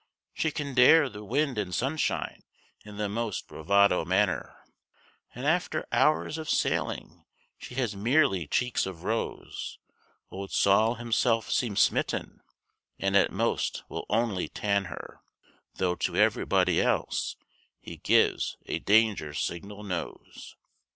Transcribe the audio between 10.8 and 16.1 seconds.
himself seems smitten, and at most will only tan her, Though